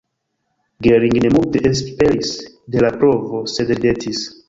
[0.85, 2.35] Gering ne multe esperis
[2.77, 4.29] de la provo, sed ridetis.